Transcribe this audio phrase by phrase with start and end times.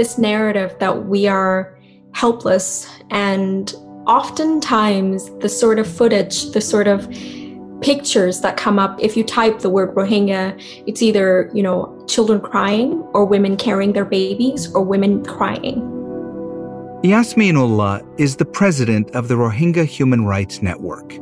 [0.00, 1.78] this narrative that we are
[2.14, 3.74] helpless and
[4.06, 7.06] oftentimes the sort of footage, the sort of
[7.82, 12.40] pictures that come up if you type the word Rohingya, it's either, you know, children
[12.40, 15.78] crying or women carrying their babies or women crying.
[17.02, 21.12] Yasmin Ullah is the president of the Rohingya Human Rights Network.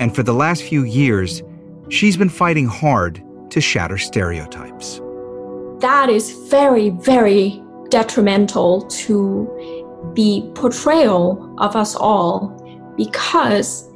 [0.00, 1.42] And for the last few years,
[1.90, 5.02] she's been fighting hard to shatter stereotypes.
[5.80, 12.56] That is very, very detrimental to the portrayal of us all
[12.96, 13.90] because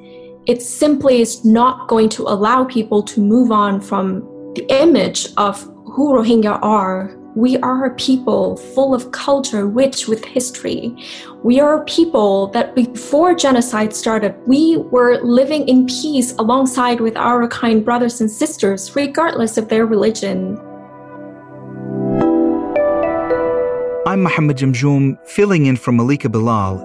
[0.46, 4.20] it simply is not going to allow people to move on from
[4.54, 7.16] the image of who Rohingya are.
[7.34, 10.96] We are a people full of culture, rich with history.
[11.42, 17.16] We are a people that before genocide started, we were living in peace alongside with
[17.16, 20.60] our kind brothers and sisters, regardless of their religion.
[24.24, 26.80] Mohammed Jamjoom, filling in for Malika Bilal,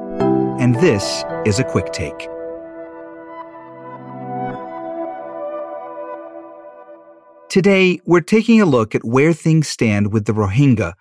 [0.60, 2.28] and this is a quick take.
[7.48, 10.96] Today, we're taking a look at where things stand with the Rohingya,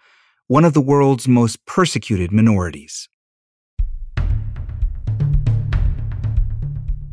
[0.47, 3.09] one of the world's most persecuted minorities.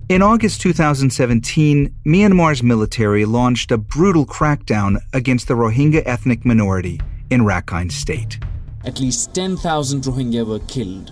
[0.07, 7.41] In August 2017, Myanmar's military launched a brutal crackdown against the Rohingya ethnic minority in
[7.41, 8.37] Rakhine State.
[8.85, 11.11] At least 10,000 Rohingya were killed.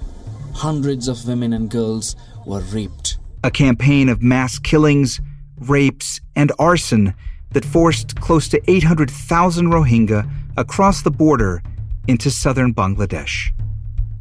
[0.54, 3.18] Hundreds of women and girls were raped.
[3.44, 5.20] A campaign of mass killings,
[5.58, 7.14] rapes, and arson
[7.52, 11.64] that forced close to 800,000 Rohingya across the border
[12.08, 13.52] into southern Bangladesh.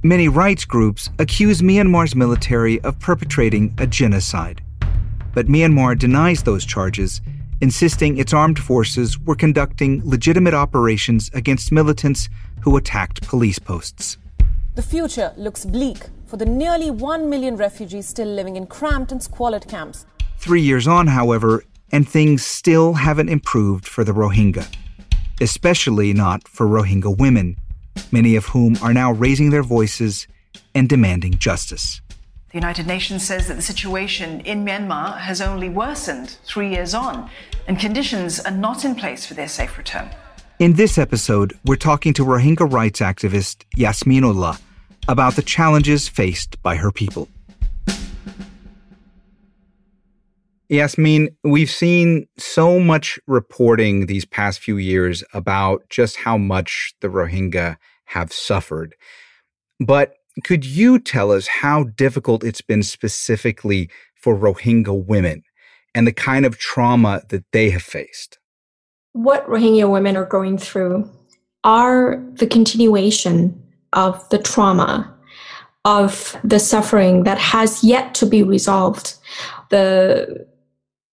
[0.03, 4.63] Many rights groups accuse Myanmar's military of perpetrating a genocide.
[5.35, 7.21] But Myanmar denies those charges,
[7.63, 12.29] insisting its armed forces were conducting legitimate operations against militants
[12.61, 14.19] who attacked police posts.
[14.75, 19.23] The future looks bleak for the nearly 1 million refugees still living in cramped and
[19.23, 20.05] squalid camps.
[20.39, 24.67] Three years on, however, and things still haven't improved for the Rohingya,
[25.41, 27.57] especially not for Rohingya women,
[28.11, 30.27] many of whom are now raising their voices
[30.75, 32.01] and demanding justice.
[32.53, 37.31] The United Nations says that the situation in Myanmar has only worsened three years on,
[37.67, 40.11] and conditions are not in place for their safe return.
[40.59, 44.59] In this episode, we're talking to Rohingya rights activist Yasmin Ullah
[45.09, 47.27] about the challenges faced by her people.
[50.69, 57.09] Yasmin, we've seen so much reporting these past few years about just how much the
[57.09, 58.95] Rohingya have suffered.
[59.81, 65.43] But could you tell us how difficult it's been specifically for Rohingya women
[65.95, 68.39] and the kind of trauma that they have faced?
[69.13, 71.11] What Rohingya women are going through
[71.65, 75.13] are the continuation of the trauma,
[75.85, 79.15] of the suffering that has yet to be resolved.
[79.69, 80.47] The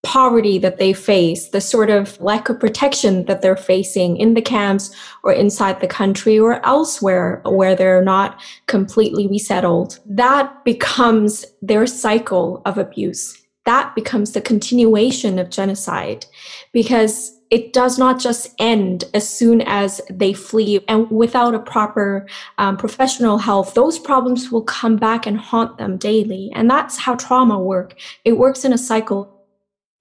[0.03, 4.41] poverty that they face, the sort of lack of protection that they're facing in the
[4.41, 11.85] camps or inside the country or elsewhere where they're not completely resettled, that becomes their
[11.85, 13.45] cycle of abuse.
[13.65, 16.25] That becomes the continuation of genocide
[16.71, 20.83] because it does not just end as soon as they flee.
[20.87, 22.27] And without a proper
[22.57, 26.51] um, professional health those problems will come back and haunt them daily.
[26.55, 27.95] And that's how trauma work.
[28.23, 29.38] It works in a cycle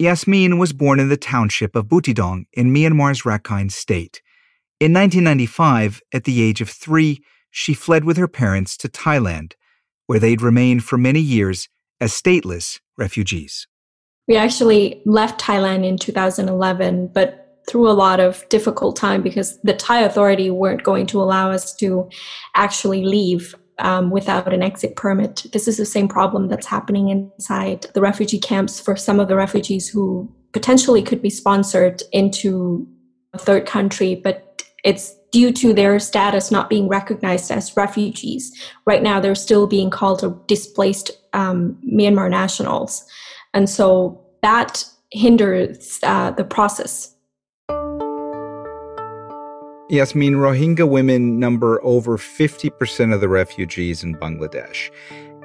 [0.01, 4.23] Yasmin was born in the township of Buthidaung in Myanmar's Rakhine state.
[4.79, 7.21] In 1995, at the age of three,
[7.51, 9.55] she fled with her parents to Thailand,
[10.07, 11.69] where they'd remained for many years
[12.01, 13.67] as stateless refugees.
[14.29, 19.75] We actually left Thailand in 2011, but through a lot of difficult time because the
[19.75, 22.09] Thai authority weren't going to allow us to
[22.55, 25.47] actually leave um, without an exit permit.
[25.53, 29.37] This is the same problem that's happening inside the refugee camps for some of the
[29.37, 32.87] refugees who potentially could be sponsored into
[33.33, 38.53] a third country, but it's due to their status not being recognized as refugees.
[38.87, 43.05] Right now, they're still being called displaced um, Myanmar nationals.
[43.53, 47.15] And so that hinders uh, the process
[49.89, 54.91] Yasmin, Rohingya women number over 50% of the refugees in Bangladesh.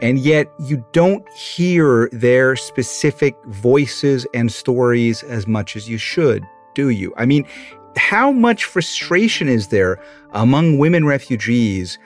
[0.01, 6.45] And yet you don't hear their specific voices and stories as much as you should,
[6.73, 7.13] do you?
[7.15, 7.45] I mean,
[7.95, 9.97] how much frustration is there
[10.31, 11.97] among women refugees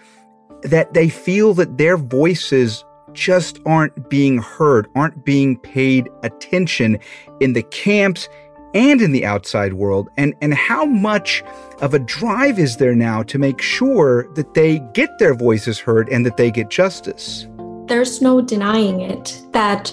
[0.61, 6.99] that they feel that their voices just aren't being heard, aren't being paid attention
[7.39, 8.29] in the camps
[8.77, 10.09] and in the outside world?
[10.17, 11.43] And, and how much
[11.81, 16.07] of a drive is there now to make sure that they get their voices heard
[16.09, 17.47] and that they get justice?
[17.87, 19.91] There's no denying it that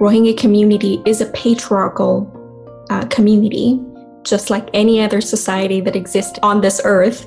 [0.00, 2.30] Rohingya community is a patriarchal
[2.90, 3.80] uh, community,
[4.22, 7.26] just like any other society that exists on this earth.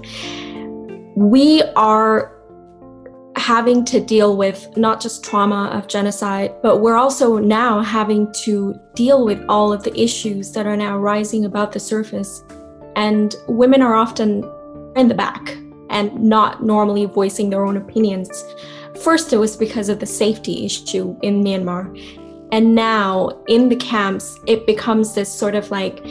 [1.15, 2.38] We are
[3.49, 8.79] having to deal with not just trauma of genocide, but we're also now having to
[8.93, 12.43] deal with all of the issues that are now rising above the surface.
[12.95, 14.43] And women are often
[14.95, 15.57] in the back
[15.89, 18.29] and not normally voicing their own opinions.
[19.01, 21.83] First, it was because of the safety issue in Myanmar.
[22.51, 26.03] And now in the camps, it becomes this sort of like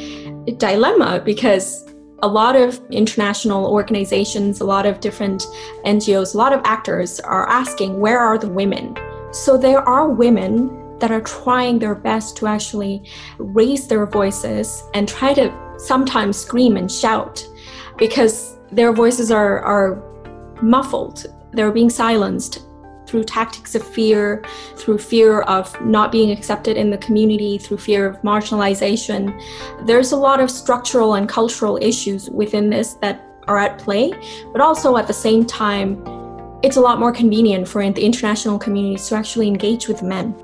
[0.58, 1.84] dilemma because
[2.22, 5.46] a lot of international organizations, a lot of different
[5.84, 8.96] NGOs, a lot of actors are asking, where are the women?
[9.32, 15.08] So there are women that are trying their best to actually raise their voices and
[15.08, 17.46] try to sometimes scream and shout
[17.96, 20.02] because their voices are, are
[20.60, 22.67] muffled, they're being silenced
[23.08, 24.44] through tactics of fear,
[24.76, 29.32] through fear of not being accepted in the community, through fear of marginalization.
[29.86, 34.12] There's a lot of structural and cultural issues within this that are at play,
[34.52, 36.04] but also at the same time,
[36.62, 40.34] it's a lot more convenient for the international communities to actually engage with men.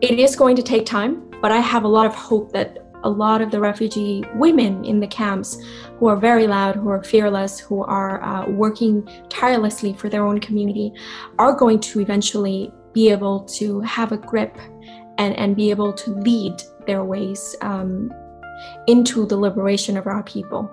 [0.00, 3.10] It is going to take time, but I have a lot of hope that a
[3.10, 5.58] lot of the refugee women in the camps
[5.98, 10.40] who are very loud, who are fearless, who are uh, working tirelessly for their own
[10.40, 10.92] community
[11.38, 14.56] are going to eventually be able to have a grip
[15.18, 18.12] and, and be able to lead their ways um,
[18.86, 20.70] into the liberation of our people.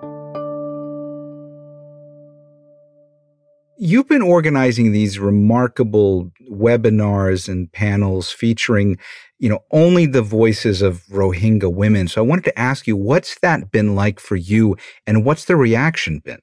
[3.82, 8.98] You've been organizing these remarkable webinars and panels featuring,
[9.38, 12.06] you know, only the voices of Rohingya women.
[12.06, 15.56] So I wanted to ask you, what's that been like for you and what's the
[15.56, 16.40] reaction been?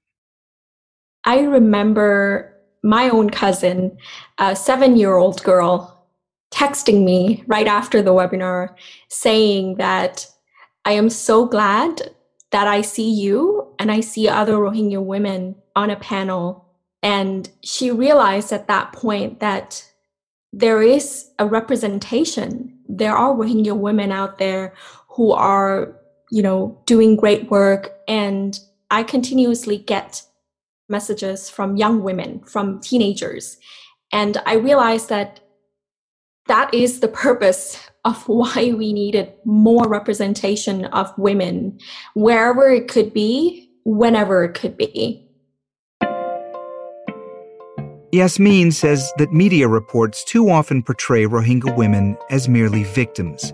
[1.26, 3.96] I remember my own cousin,
[4.40, 6.08] a seven year old girl,
[6.50, 8.74] texting me right after the webinar
[9.10, 10.26] saying that
[10.86, 12.02] I am so glad
[12.50, 16.67] that I see you and I see other Rohingya women on a panel
[17.08, 19.82] and she realized at that point that
[20.52, 22.78] there is a representation.
[22.90, 24.74] There are Rohingya women out there
[25.08, 25.96] who are,
[26.32, 27.98] you know, doing great work.
[28.10, 28.60] And
[28.92, 30.22] I continuously get
[30.90, 33.58] messages from young women, from teenagers.
[34.12, 35.40] And I realized that
[36.48, 41.80] that is the purpose of why we needed more representation of women,
[42.16, 45.27] wherever it could be, whenever it could be.
[48.18, 53.54] Yasmin says that media reports too often portray Rohingya women as merely victims,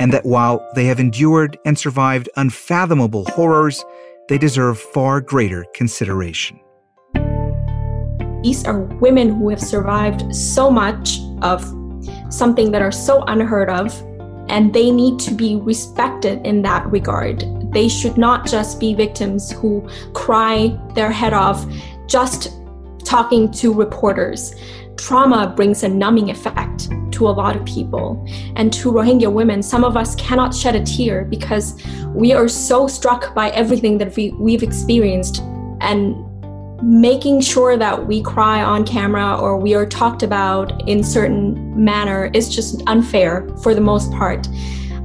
[0.00, 3.82] and that while they have endured and survived unfathomable horrors,
[4.28, 6.60] they deserve far greater consideration.
[8.42, 11.64] These are women who have survived so much of
[12.28, 13.98] something that are so unheard of,
[14.50, 17.46] and they need to be respected in that regard.
[17.72, 21.64] They should not just be victims who cry their head off
[22.06, 22.58] just
[23.12, 24.54] talking to reporters,
[24.96, 28.26] trauma brings a numbing effect to a lot of people.
[28.56, 31.76] And to Rohingya women, some of us cannot shed a tear because
[32.14, 35.42] we are so struck by everything that we, we've experienced.
[35.82, 36.16] And
[36.82, 42.30] making sure that we cry on camera or we are talked about in certain manner
[42.32, 44.48] is just unfair for the most part.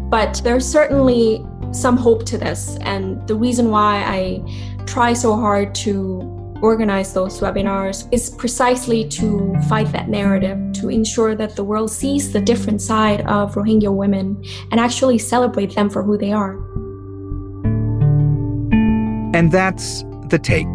[0.10, 2.78] But there's certainly some hope to this.
[2.84, 9.56] And the reason why I try so hard to organize those webinars is precisely to
[9.70, 14.44] fight that narrative, to ensure that the world sees the different side of Rohingya women
[14.72, 16.56] and actually celebrate them for who they are.
[19.36, 20.68] And that's The Take.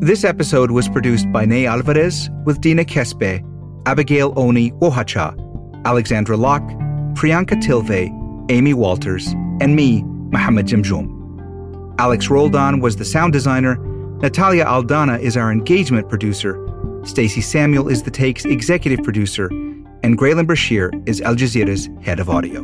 [0.00, 3.42] This episode was produced by Ney Alvarez with Dina Kesbeh,
[3.86, 5.34] Abigail Oni Wohacha,
[5.84, 6.68] Alexandra Locke,
[7.14, 8.10] Priyanka Tilve,
[8.50, 9.28] Amy Walters,
[9.60, 11.16] and me, Mohammed Jamjoom.
[11.98, 13.76] Alex Roldan was the sound designer,
[14.22, 16.58] Natalia Aldana is our engagement producer,
[17.04, 19.46] Stacey Samuel is The Take's executive producer,
[20.02, 22.62] and Graelyn Brashear is Al Jazeera's head of audio.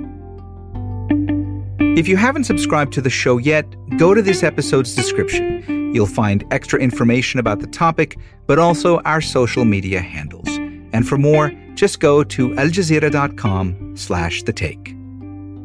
[1.95, 3.67] If you haven't subscribed to the show yet,
[3.99, 5.93] go to this episode's description.
[5.95, 8.17] You'll find extra information about the topic,
[8.47, 10.49] but also our social media handles.
[10.95, 14.97] And for more, just go to aljazeera.com slash the take.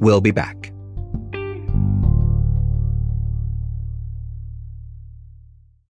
[0.02, 0.74] We'll be back.